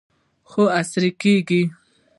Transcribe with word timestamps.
خو 0.49 0.61
عصري 0.79 1.11
کیږي. 1.21 1.61